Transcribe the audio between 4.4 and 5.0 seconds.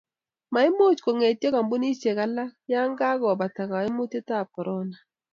korona